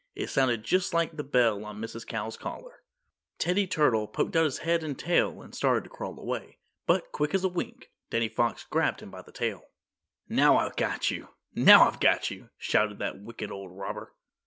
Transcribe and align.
It 0.15 0.31
sounded 0.31 0.63
just 0.63 0.95
like 0.95 1.15
the 1.15 1.23
bell 1.23 1.63
on 1.63 1.79
Mrs. 1.79 2.07
Cow's 2.07 2.35
collar. 2.35 2.81
Teddy 3.37 3.67
Turtle 3.67 4.07
poked 4.07 4.35
out 4.35 4.45
his 4.45 4.57
head 4.65 4.83
and 4.83 4.97
tail 4.97 5.43
and 5.43 5.53
started 5.53 5.83
to 5.83 5.91
crawl 5.91 6.17
away, 6.19 6.57
but, 6.87 7.11
quick 7.11 7.35
as 7.35 7.43
a 7.43 7.47
wink, 7.47 7.91
Danny 8.09 8.27
Fox 8.27 8.63
grabbed 8.63 9.01
him 9.03 9.11
by 9.11 9.21
the 9.21 9.31
tail. 9.31 9.61
"Now 10.27 10.57
I've 10.57 10.75
got 10.75 11.11
you! 11.11 11.27
Now 11.53 11.87
I've 11.87 11.99
got 11.99 12.31
you!" 12.31 12.49
shouted 12.57 12.97
that 12.97 13.21
wicked 13.21 13.51
old 13.51 13.77
robber. 13.77 14.15